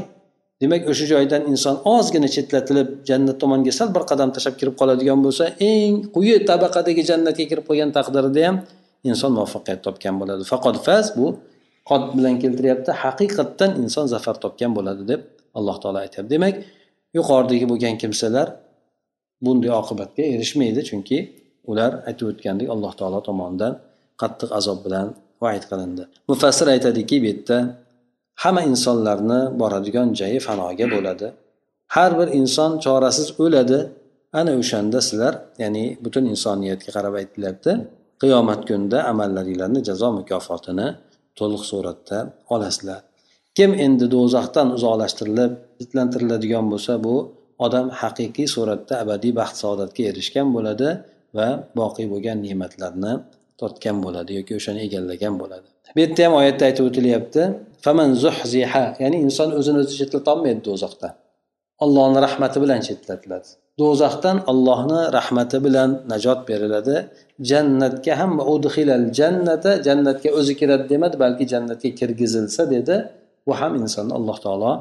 [0.63, 5.45] Demak o'sha joydan inson ozgina chetlatilib jannat tomonga sal bir qadam tashlab kirib qoladigan bo'lsa
[5.71, 8.57] eng quyi tabaqadagi jannatga kirib qolgan taqdirida ham
[9.11, 10.43] inson muvaffaqiyat topgan bo'ladi.
[10.53, 11.27] Faqat faz bu
[11.91, 15.21] qod bilan keltiryapti haqiqatdan inson zafar topgan bo'ladi deb
[15.59, 16.31] alloh taolo aytyapti.
[16.35, 16.55] Demak
[17.19, 18.49] yuqoridagi bo'lgan kimsalar
[19.45, 21.19] bunday oqibatga erishmaydi chunki
[21.71, 23.73] ular aytib o'tgandek alloh taolo tomonidan
[24.21, 25.07] qattiq azob bilan
[25.45, 26.03] vaid qilindi.
[26.31, 27.59] Mufassir aytadiki bu yerda
[28.43, 31.27] hamma insonlarni boradigan joyi fanoga bo'ladi.
[31.95, 33.81] Har bir inson chorasiz o'ladi.
[34.41, 37.73] Ana o'shanda sizlar ya'ni butun insoniyatga qarab aytilyapti
[38.23, 40.87] qiyomat kunida amallaringlarni jazo mukofotini
[41.39, 42.19] to'liq suratda
[42.55, 43.01] olasizlar.
[43.59, 47.15] Kim endi do'zaxdan uzoqlashtirilib fitlantiriladigan bo'lsa bu
[47.67, 50.89] odam haqiqiy suratda abadiy baxt saodatga erishgan bo'ladi
[51.39, 51.49] va
[51.81, 53.13] boqiy bo'lgan ne'matlarni
[53.61, 55.67] totgan bo'ladi yoki o'shani egallagan bo'ladi.
[55.95, 57.43] Bu yerda ham oyatda aytib o'tilyapti
[59.05, 61.13] ya'ni inson o'zini o'zi chetlatolmaydi do'zaxdan
[61.85, 63.49] ollohni rahmati bilan chetlatiladi.
[63.81, 66.97] Do'zaxdan ollohni rahmati bilan najot beriladi.
[67.51, 72.97] Jannatga ham udhilal jannata jannatga o'zi kiradi demadi balki jannatga kirgizilsa dedi.
[73.47, 74.73] Bu ham insonni alloh taolo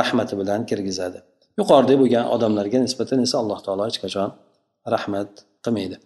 [0.00, 1.18] rahmati bilan kirgizadi.
[1.58, 4.28] Yuqorida bo'lgan odamlarga nisbatan esa alloh taolo hech qachon
[4.94, 5.30] rahmat
[5.64, 5.96] qilmaydi.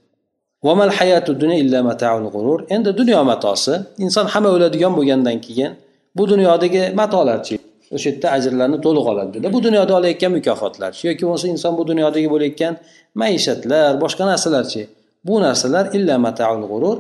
[2.74, 3.74] Endi dunyo matosi.
[4.04, 5.72] Inson hamma o'ladigan bo'lgandan keyin
[6.16, 7.56] bu dunyodagi matolarchi
[7.94, 12.28] o'sha yerda ajrlarni to'liq oladi dedi bu dunyoda olayotgan mukofotlarchi yoki bo'lmasa inson bu dunyodagi
[12.34, 12.74] bo'layotgan
[13.22, 14.82] maishatlar boshqa narsalarchi
[15.28, 16.98] bu narsalar illa mataul g'urur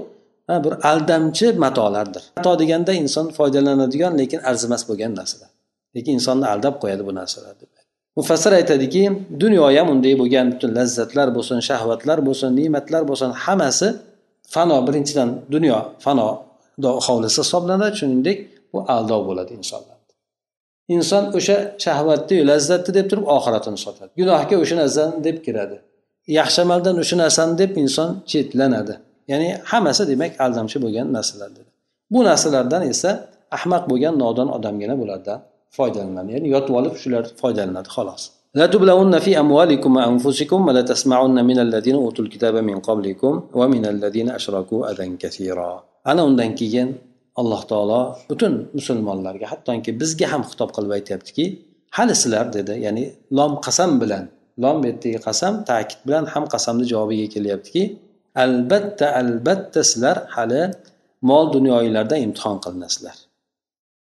[0.48, 2.22] bir aldamchi matolardir.
[2.36, 5.50] Mato deganda inson foydalanadigan lekin arzimas bo'lgan narsalar.
[5.96, 7.54] Lekin insonni aldab qo'yadi bu narsalar
[8.16, 9.02] mufassir aytadiki
[9.42, 13.88] dunyo ham unday bo'lgan butun lazzatlar bo'lsin shahvatlar bo'lsin ne'matlar bo'lsin hammasi
[14.54, 16.28] fano birinchidan dunyo fano
[17.06, 18.38] hovlisi hisoblanadi shuningdek
[18.72, 19.98] bu aldov bo'ladi insonlar
[20.96, 24.10] inson o'sha shahvatni lazzatni deb turib oxiratini sotadi.
[24.20, 25.76] Gunohga o'sha narsani deb kiradi.
[26.38, 28.94] Yaxshi amaldan o'sha narsani deb inson chetlanadi.
[29.31, 31.69] ya'ni hammasi demak aldamchi bo'lgan narsalar dedi
[32.13, 33.11] bu narsalardan esa
[33.57, 35.39] ahmaq bo'lgan nodon odamgina bulardan
[35.77, 38.23] foydalanadi ya'ni yotib olib shular foydalanadi xolos
[38.59, 45.07] لتبلون في أموالكم وأنفسكم ولتسمعن من الذين أوتوا الكتاب من قبلكم ومن الذين أشركوا أذى
[45.23, 45.71] كثيرا
[46.07, 46.89] أنا undan keyin
[47.37, 51.45] alloh taolo butun musulmonlarga hattoki bizga ham xitob qilib aytyaptiki
[51.97, 53.03] hali sizlar dedi ya'ni
[53.37, 54.23] lom qasam bilan
[54.63, 57.83] lom bu yerdagi qasam ta'kid bilan ham qasamni javobiga kelyaptiki
[58.34, 60.62] albatta albatta sizlar hali
[61.30, 63.16] mol dunyoyinglarda imtihon qilinasizlar.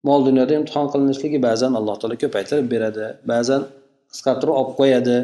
[0.08, 3.62] Mol dunyoda imtihon qilinishligi ba'zan alloh taolo ko'paytirib beradi ba'zan
[4.12, 5.16] qisqartirib olib qo'yadi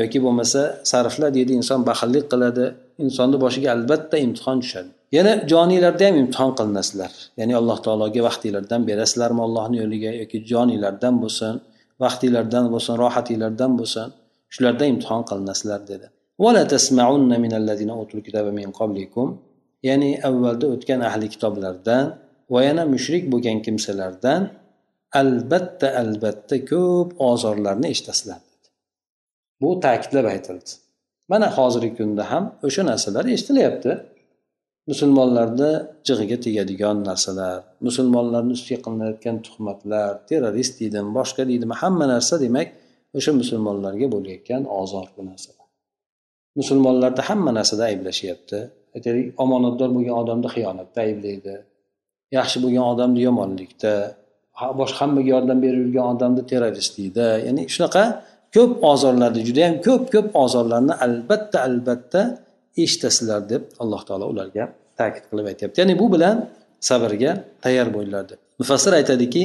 [0.00, 2.64] yoki bo'lmasa sarfla deydi inson baxillik qiladi
[3.04, 4.90] insonni boshiga albatta imtihon tushadi.
[5.16, 7.12] Yana joniylarda ham imtihon qilinasizlar.
[7.40, 11.54] Ya'ni alloh taologa vaqtinglardan berasizlarmi allohni yo'liga yoki joniylardan bo'lsin
[12.04, 14.06] vaqtinglardan bo'lsin rohatinglardan bo'lsin
[14.54, 16.06] shulardan imtihon qilinasizlar dedi.
[16.44, 19.26] ولا تسمعن من الذين أوتوا الكتاب من قبلكم.
[19.88, 22.04] ya'ni avvalda o'tgan ahli kitoblardan
[22.52, 24.42] va yana mushrik bo'lgan kimsalardan
[25.20, 28.40] albatta albatta ko'p ozorlarni eshitasizlar
[29.60, 30.72] bu ta'kidlab aytildi
[31.32, 33.92] mana hozirgi kunda ham o'sha narsalar eshitilyapti
[34.90, 35.72] musulmonlarni
[36.08, 42.68] jig'iga tegadigan narsalar musulmonlarni ustiga qilinayotgan tuhmatlar terrorist deydimi boshqa deydimi hamma narsa demak
[43.18, 45.61] o'sha musulmonlarga bo'layotgan ozor bu narsalar
[46.58, 48.58] musulmonlarni hamma narsada ayblashyapti.
[48.96, 51.54] Aytaylik omonatdor bo'lgan odamni xiyonatda ayblaydi.
[52.38, 53.92] Yaxshi bo'lgan odamni yomonlikda.
[54.80, 57.26] Boshqa hammaga yordam berib yurgan odamni terrorist deydi.
[57.46, 58.04] Ya'ni shunaqa
[58.56, 62.20] ko'p ozorlarni judayam ko'p ko'p ozorlarni albatta albatta
[62.84, 64.64] eshitasizlar deb alloh taolo ularga
[65.00, 65.76] ta'kid qilib aytyapti.
[65.82, 66.36] Ya'ni bu bilan
[66.88, 67.32] sabrga
[67.64, 69.42] tayyor bo'linglar deb mufassir aytadiki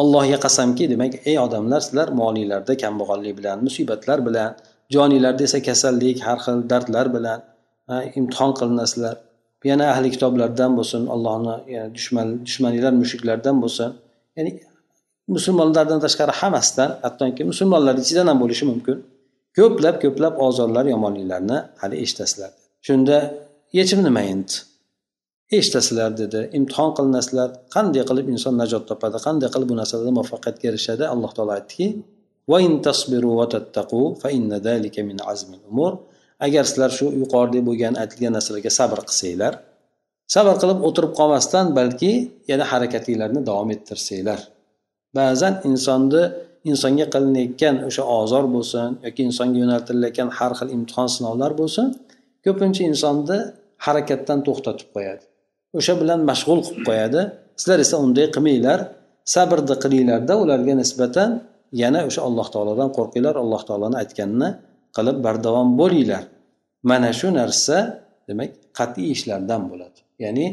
[0.00, 4.50] allohga qasamki demak ey odamlar sizlar moliylarda kambag'allik bilan musibatlar bilan
[4.94, 7.40] joniylarda esa kasallik har xil dardlar bilan
[8.18, 9.16] imtihon qilinasizlar.
[9.70, 11.54] Yana ahli kitoblardan bo'lsin allohni
[11.96, 13.90] dushman dushmaninglar mushriklardan bo'lsin.
[14.36, 14.50] Ya'ni
[15.36, 18.96] musulmonlardan tashqari hammasidan hattoki musulmonlar ichidan ham bo'lishi mumkin.
[19.58, 22.50] Ko'plab ko'plab ozorlar yomonliklarni hali eshitasizlar.
[22.86, 23.16] Shunda
[23.78, 24.54] yechim nima endi?
[25.58, 26.40] Eshitasizlar dedi.
[26.58, 27.48] Imtihon qilinasizlar.
[27.74, 29.18] Qanday qilib inson najot topadi?
[29.26, 31.04] Qanday qilib bu narsada muvaffaqiyatga erishadi?
[31.14, 31.86] Alloh taolo aytdiki
[36.46, 39.52] agar sizlar shu yuqorida bo'lgan aytilgan narsalarga sabr qilsanglar
[40.34, 42.12] sabr qilib o'tirib qolmasdan balki
[42.50, 44.40] yana harakatinglarni davom ettirsanglar.
[45.18, 46.22] Ba'zan insonni
[46.70, 51.86] insonga qilinayotgan o'sha ozor bo'lsin yoki insonga yo'naltirilayotgan har xil imtihon sinovlar bo'lsin
[52.44, 53.38] ko'pincha insonni
[53.86, 55.24] harakatdan to'xtatib qo'yadi.
[55.78, 57.20] O'sha bilan mashg'ul qilib qo'yadi.
[57.60, 58.78] Sizlar esa unday qilmanglar
[59.34, 61.30] sabrni qilinglarda ularga nisbatan
[61.82, 64.48] yana o'sha alloh taolodan qo'rqinglar alloh taoloni aytganini
[64.96, 66.24] qilib bardavom bo'linglar.
[66.90, 67.76] Mana shu narsa
[68.28, 69.98] demak qat'iy ishlardan bo'ladi.
[70.24, 70.46] Ya'ni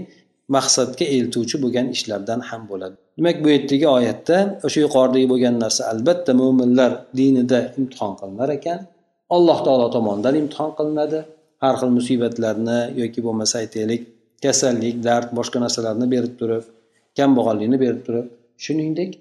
[0.56, 2.96] maqsadga eltuvchi bo'lgan ishlardan ham bo'ladi.
[3.18, 8.80] Demak bu yerdagi oyatda o'sha yuqoridagi bo'lgan narsa albatta mo'minlar dinida imtihon qilinar ekan.
[9.36, 11.20] Alloh taolo tomonidan imtihon qilinadi.
[11.64, 14.02] Har xil musibatlarni yoki bo'lmasa aytaylik
[14.44, 16.66] kasallik dard boshqa narsalarni berib turib
[17.18, 18.28] kambag'allikni berib turib
[18.66, 19.12] shuningdek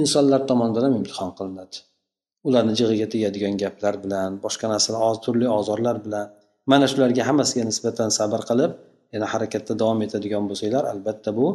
[0.00, 1.76] insonlar tomonidan ham imtihon qilinadi.
[2.48, 6.26] Ularni jig'iga tegadigan gaplar bilan boshqa narsalar turli ozorlar bilan
[6.70, 8.72] mana shularga hammasiga nisbatan sabr qilib
[9.14, 11.46] yana harakatda davom etadigan bo'lsanglar albatta bu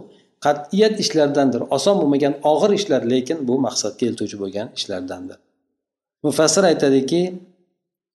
[0.45, 5.37] qat'iyat ishlardandir oson bo'lmagan og'ir ishlar lekin bu maqsadga eltuvchi bo'lgan ishlardandir.
[6.25, 7.21] Mufassir aytadiki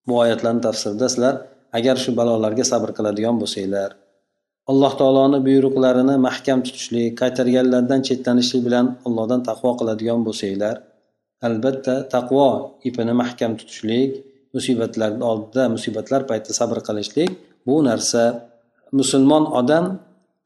[0.08, 1.34] bu oyatlarni tafsirida sizlar
[1.78, 3.90] agar shu balolarga sabr qiladigan bo'lsanglar
[4.70, 10.76] alloh taoloni buyruqlarini mahkam tutishlik qaytarganlardan chetlanishlik bilan allohdan taqvo qiladigan bo'lsanglar
[11.46, 12.48] albatta taqvo
[12.88, 14.10] ipini mahkam tutishlik
[14.56, 17.30] musibatlar oldida musibatlar paytida sabr qilishlik
[17.66, 18.22] bu narsa
[18.98, 19.84] musulmon odam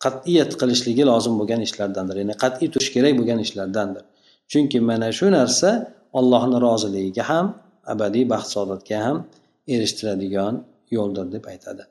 [0.05, 4.05] qat'iyat qilishligi lozim bo'lgan ishlardandir ya'ni qat'iy turish kerak bo'lgan ishlardandir.
[4.51, 5.71] Chunki mana shu narsa
[6.21, 7.47] allohni roziligiga ham
[7.93, 9.17] abadiy baxt saodatga ham
[9.75, 10.55] erishtiradigan
[10.97, 11.83] yo'ldir deb aytadi.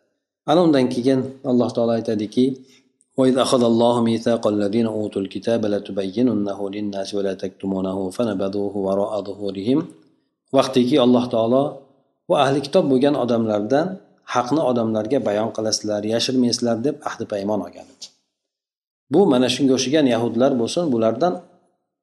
[0.51, 1.21] ana undan keyin
[1.51, 2.47] alloh taolo aytadiki
[3.21, 9.79] وإذ أخذ الله ميثاق الذين أوتوا الكتاب لتبيننه للناس ولا تكتمونه فنبذوه وراء ظهورهم
[10.53, 11.63] vaqtiki alloh taolo
[12.31, 13.87] va ahli kitob bo'lgan odamlardan
[14.35, 18.07] haqni odamlarga bayon qilasizlar yashirmaysizlar deb ahdi paymon olgan edi
[19.13, 21.35] bu mana shunga o'xshagan yahudlar bo'lsin bulardan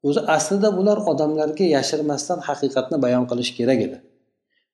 [0.07, 3.97] o'zi aslida bular odamlarga yashirmasdan haqiqatni bayon qilish kerak edi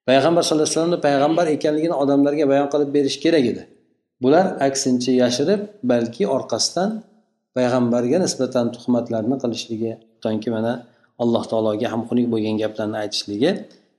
[0.08, 3.62] Payg'ambar sallallohu alayhi vasallamni payg'ambar ekanligini odamlarga bayon qilib berish kerak edi.
[4.22, 6.90] Bular aksincha yashirib balki orqasidan
[7.56, 10.72] payg'ambarga nisbatan tuhmatlarni qilishligi hattoki mana
[11.22, 13.50] alloh taologa ham xunuk bo'lgan gaplarni aytishligi.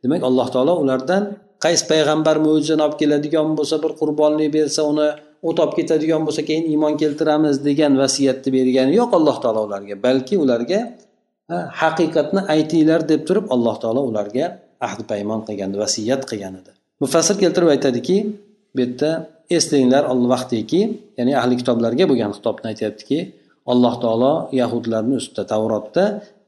[0.04, 1.24] Demak alloh taolo ulardan
[1.66, 5.08] qaysi payg'ambar mo'jizani olib keladigan bo'lsa bir qurbonlik bersa uni
[5.48, 9.96] o't olib ketadigan bo'lsa keyin iymon keltiramiz degan vasiyatni bergani yo'q alloh taolo ularga.
[10.06, 10.80] Balki ularga
[11.82, 14.46] haqiqatni aytinglar deb turib alloh taolo ularga
[14.88, 16.72] ahd paymon qilgan vasiyat qilgan edi
[17.04, 18.18] mufassir keltirib aytadiki
[18.76, 19.10] bu yerda
[19.58, 20.82] eslanglar vaqtiki
[21.18, 23.20] ya'ni ahli kitoblarga bo'lgan xitobni aytyaptiki
[23.72, 26.04] alloh taolo yahudlarni ustida tavrotda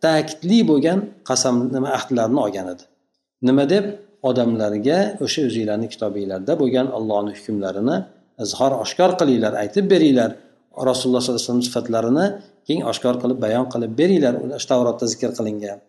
[0.06, 2.84] ta'kidli bo'lgan qasam nima ahdlarni olgan edi
[3.48, 3.86] nima deb?
[4.30, 7.98] Odamlarga o'sha o'zinglarni kitobinglarda bo'lgan allohni hukmlarini
[8.44, 10.32] izhor oshkor qilinglar aytib beringlar.
[10.90, 12.26] Rasululloh sollallohu alayhi vasallam sifatlarini
[12.68, 14.34] keng oshkor qilib bayon qilib beringlar.
[14.72, 15.80] Tavrotda zikr qilingan.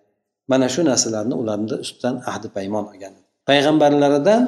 [0.51, 3.13] Mana shu narsalarni ularni ustidan ahdi paymon olgan.
[3.49, 4.41] Payg'ambarlaridan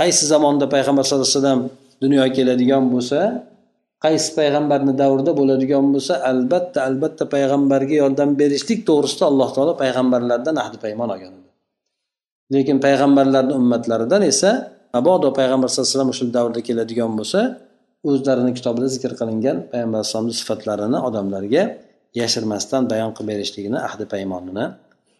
[0.00, 1.62] qaysi zamonda payg'ambar sallallohu alayhi vasallam
[2.02, 3.20] dunyoga keladigan bo'lsa
[4.04, 10.76] qaysi payg'ambarni davrida bo'ladigan bo'lsa albatta albatta payg'ambarga yordam berishlik to'g'risida alloh taolo payg'ambarlardan ahdi
[10.84, 11.50] paymon olgan edi.
[12.54, 14.50] Lekin payg'ambarlarni ummatlaridan esa
[14.94, 17.40] mabodo payg'ambar sallallohu alayhi vasallam o'sha davrda keladigan bo'lsa
[18.08, 21.62] o'zlarini kitobida zikr qilingan payg'ambar alayhisalomni sifatlarini odamlarga
[22.20, 24.64] yashirmasdan bayon qilib berishligini ahdi paymonini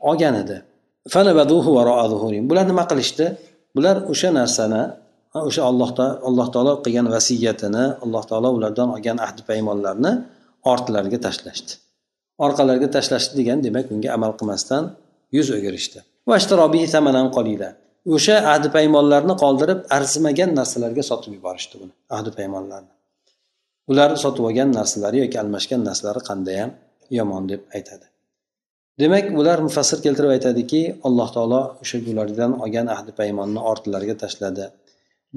[0.08, 0.56] olgan edi.
[2.50, 3.26] Bular nima qilishdi?
[3.76, 4.82] Bular o'sha narsani
[5.48, 5.90] o'sha alloh
[6.28, 10.12] alloh taolo qilgan vasiyatini alloh taolo ulardan olgan ahdi paymonlarni
[10.72, 11.72] ortlariga tashlashdi.
[12.44, 14.82] Orqalariga tashlashdi degan demak unga amal qilmasdan
[15.36, 15.98] yuz o'girishdi.
[18.14, 22.92] O'sha ahdi paymonlarni qoldirib arzimagan narsalarga sotib yuborishdi uni ahdi paymonlarni.
[23.90, 26.70] Ular sotib olgan narsalari yoki almashgan narsalari qandayyam
[27.18, 28.06] yomon deb aytadi.
[29.02, 34.64] Demak ular mufassir keltirib aytadiki alloh taolo o'sha ulardan olgan ahdi paymonni ortlariga tashladi.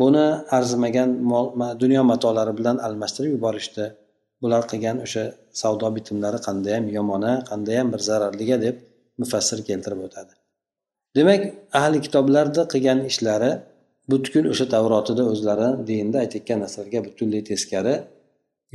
[0.01, 0.25] Buni
[0.57, 1.09] arzimagan
[1.83, 3.85] dunyo matolari bilan almashtirib yuborishdi.
[4.41, 5.23] Bular qilgan o'sha
[5.61, 8.75] savdo bitimlari qandayyam yomona qandayyam bir zararliga deb
[9.21, 10.33] mufassir keltirib o'tadi.
[11.17, 11.41] Demak
[11.79, 13.51] ahli kitoblarni qilgan ishlari
[14.11, 17.95] butkul o'sha tavrotida o'zlari dinda aytayotgan narsalarga butunlay teskari.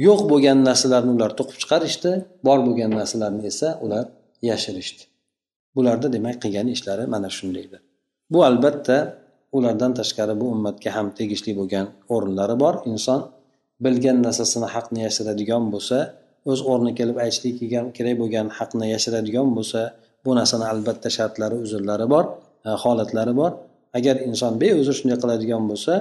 [0.06, 2.10] Yo'q bo'lgan narsalarni ular to'qib chiqarishdi
[2.46, 4.04] bor bo'lgan narsalarni esa ular
[4.50, 5.02] yashirishdi.
[5.76, 7.80] Bularni demak qilgan ishlari mana shundaydir
[8.30, 9.16] bu albatta
[9.52, 12.74] ulardan tashqari bu ummatga ham tegishli bo'lgan o'rinlari bor.
[12.92, 13.20] Inson
[13.84, 15.98] bilgan narsasini haqni yashiradigan bo'lsa
[16.50, 17.56] o'z o'rni kelib aytishlik
[17.96, 19.80] kerak bo'lgan haqni yashiradigan bo'lsa
[20.24, 22.24] bu narsani albatta shartlari uzrlari bor
[22.66, 23.52] e, holatlari bor.
[23.98, 25.92] Agar inson beuzr shunday qiladigan bo'lsa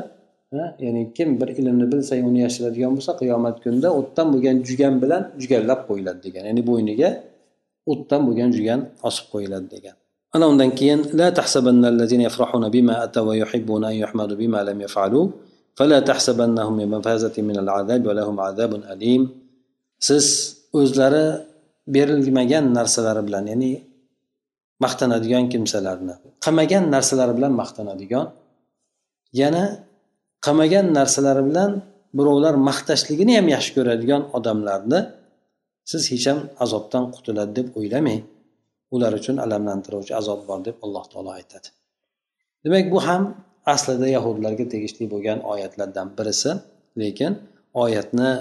[0.57, 5.21] e, ya'ni kim bir ilmni bilsa uni yashiradigan bo'lsa qiyomat kunida o'tdan bo'lgan jugan bilan
[5.41, 6.43] jugallab qo'yiladi degan.
[6.49, 7.09] Ya'ni bo'yniga
[7.92, 9.96] o'tdan bo'lgan jugan osib qo'yiladi degan
[10.34, 15.22] ana undan keyin la tahsabannallazina yafrahuna bima ataw va yuhibbuna an yuhmadu bima lam yaf'alu
[15.78, 19.22] فلا تحسبنهم بمفازة من العذاب ولهم عذاب أليم
[20.08, 20.26] siz
[20.74, 21.26] o'zlari
[21.94, 23.72] berilmagan narsalari bilan ya'ni
[24.84, 26.14] maqtanadigan kimsalarni
[26.44, 28.26] qilmagan narsalari bilan maqtanadigan
[29.40, 29.64] yana
[30.44, 31.70] qilmagan narsalari bilan
[32.18, 35.00] birovlar maqtashligini ham yaxshi ko'radigan odamlarni
[35.89, 38.21] siz hech ham azobdan qutuladi deb o'ylamang.
[38.95, 41.67] Ular uchun alamlantiruvchi azob bor deb alloh taolo aytadi.
[42.63, 43.23] Demak bu ham
[43.73, 46.51] aslida yahudlarga tegishli bo'lgan oyatlardan birisi
[47.01, 47.31] lekin
[47.83, 48.31] oyatni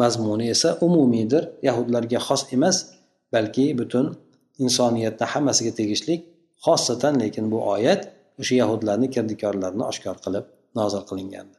[0.00, 2.76] mazmuni esa umumiydir yahudlarga xos emas
[3.34, 4.06] balki butun
[4.64, 6.14] insoniyatni hammasiga tegishli
[6.66, 8.00] xosatan lekin bu oyat
[8.40, 10.44] o'sha yahudlarni kirdikorlarini oshkor qilib
[10.78, 11.56] nozil qilingandi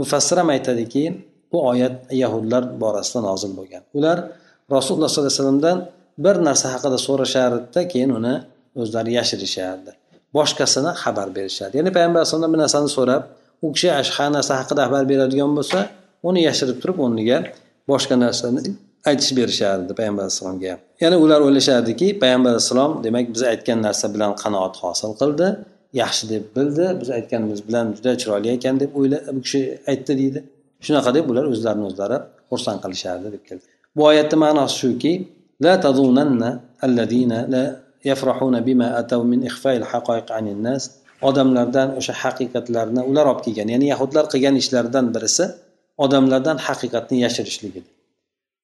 [0.00, 1.02] mufassir ham aytadiki
[1.52, 3.82] bu oyat yahudlar borasida nozil bo'lgan.
[3.98, 4.18] Ular
[4.76, 5.78] rasululloh sollallohu alayhi vasallamdan
[6.24, 8.34] bir narsa haqida so'rashardida keyin uni
[8.82, 9.90] o'zlari yashirishardi.
[10.36, 13.22] Boshqasini xabar berishardi ya'ni payg'ambar alayhisalomdan bir narsani so'rab
[13.64, 15.78] u kishi ashha narsa haqida xabar beradigan bo'lsa
[16.28, 17.38] uni yashirib turib o'rniga
[17.90, 18.60] boshqa narsani
[19.10, 24.74] aytish berishardi payg'ambar alayhissalomga ya'ni ular o'ylashardiki payg'ambar alayhissalom demak biz aytgan narsa bilan qanoat
[24.84, 25.48] hosil qildi
[26.02, 30.40] yaxshi deb bildi biz aytganimiz bilan juda chiroyli ekan deb o'yla bu kishi aytdi deydi.
[30.86, 32.18] Shunaqa deb ular o'zlarini o'zlari
[32.50, 33.68] xursand qilishardi deb keldi.
[33.96, 35.12] Bu oyatni ma'nosi shuki
[35.64, 35.72] la
[36.86, 37.64] allazina la
[38.04, 40.82] yafrahuna bima ataw min ixfa'il haqoiq anin nas.
[41.28, 45.44] Odamlardan o'sha haqiqatlarni ular olib kelgan ya'ni yahudlar qilgan ishlaridan birisi
[46.04, 47.80] odamlardan haqiqatni yashirishligi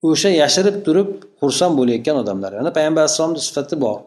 [0.09, 1.09] o'sha yashirib turib
[1.41, 3.99] xursand bo'layotgan odamlar ya'ni payg'ambar alayhissalomni sifati bor.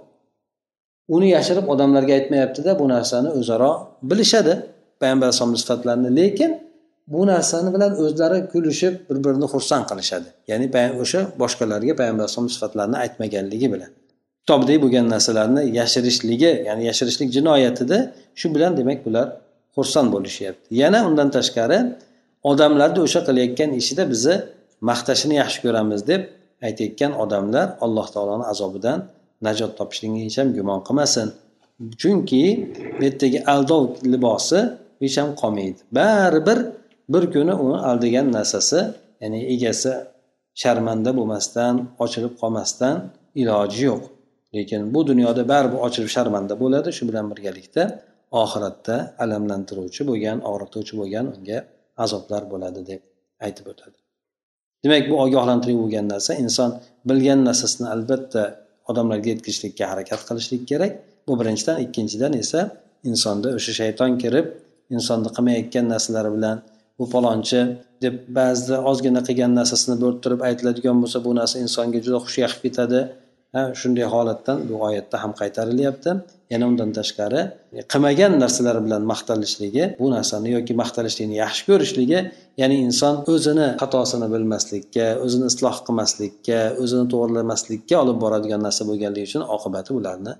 [1.15, 3.71] Uni yashirib odamlarga aytmayaptida bu narsani o'zaro
[4.09, 4.53] bilishadi
[5.01, 6.51] payg'ambar alayhissalomni sifatlarini lekin
[7.11, 10.29] bu narsani bilan o'zlari kulishib bir birini xursand qilishadi.
[10.51, 10.67] Ya'ni
[11.03, 13.91] o'sha boshqalarga payg'ambar alayhisalom sifatlarini aytmaganligi bilan.
[14.41, 17.97] Kitobdagi bo'lgan narsalarni yashirishligi ya'ni yashirishlik jinoyatida
[18.39, 19.27] shu bilan demak bular
[19.75, 20.67] xursand bo'lishyapti.
[20.81, 21.79] Yana undan tashqari
[22.51, 24.35] odamlarni o'sha qilayotgan ishida bizni
[24.89, 26.21] maqtashini yaxshi ko'ramiz deb
[26.67, 28.99] aytayotgan odamlar alloh taoloni azobidan
[29.47, 31.27] najot topishligini hech ham gumon qilmasin.
[32.01, 32.43] Chunki
[32.97, 34.59] bu yerdagi aldov libosi
[35.03, 35.79] hech ham qolmaydi.
[35.97, 36.59] Baribir
[37.13, 38.79] bir kuni uni aldagan narsasi
[39.21, 39.93] ya'ni egasi
[40.61, 42.95] sharmanda bo'lmasdan ochilib qolmasdan
[43.41, 44.03] iloji yo'q.
[44.55, 47.83] Lekin bu dunyoda baribir ochilib sharmanda bo'ladi shu bilan birgalikda
[48.41, 51.57] oxiratda alamlantiruvchi bo'lgan og'rituvchi bo'lgan unga
[52.03, 53.01] azoblar bo'ladi deb
[53.45, 53.97] aytib o'tadi.
[54.83, 56.69] Demak bu ogohlantirib bo'lgan narsa inson
[57.09, 58.43] bilgan narsasini albatta
[58.89, 60.91] odamlarga yetkazishlikka harakat qilishlik kerak.
[61.27, 62.59] Bu birinchidan ikkinchidan esa
[63.09, 64.47] insonda o'sha shayton kirib
[64.95, 66.57] insonni qilmayotgan narsalari bilan
[66.99, 67.61] bu falonchi
[68.03, 72.99] deb ba'zida ozgina qilgan narsasini bo'rttirib aytiladigan bo'lsa bu narsa insonga juda xush yoqib ketadi
[73.81, 76.11] shunday holatdan bu oyatda ham qaytarilyapti.
[76.53, 77.41] Yana undan tashqari
[77.91, 82.19] qilmagan narsalari bilan maqtanishligi bu narsani yoki maqtanishlikni yaxshi ko'rishligi
[82.61, 89.43] ya'ni inson o'zini xatosini bilmaslikka o'zini isloh qilmaslikka o'zini to'g'rilamaslikka olib boradigan narsa bo'lganligi uchun
[89.55, 90.33] oqibati ularni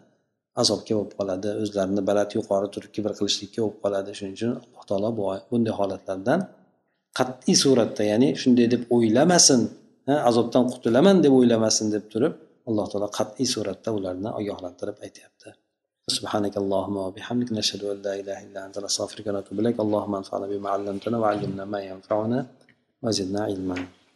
[0.63, 5.09] azobga bo'lib qoladi o'zlarini baland yuqori turib kibr qilishlikka bo'lib qoladi shuning uchun alloh taolo
[5.51, 6.41] bunday holatlardan
[7.19, 9.61] qat'iy suratda ya'ni shunday deb o'ylamasin
[10.31, 12.35] azobdan qutulaman deb o'ylamasin deb turib
[12.69, 15.51] alloh taolo qat'iy suratda ularni ogohlantirib aytyapti
[16.19, 20.69] سبحانك اللهم وبحمدك نشهد أن لا إله إلا أنت نستغفرك ونتوب إليك اللهم انفعنا بما
[20.75, 22.39] علمتنا وعلمنا ما ينفعنا
[23.05, 23.77] وزدنا علما